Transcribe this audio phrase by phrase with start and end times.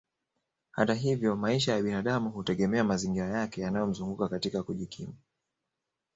[0.71, 5.13] Hata hivyo maisha ya binadamu hutegemea mazingira yake yanayomzunguka katika kujikimu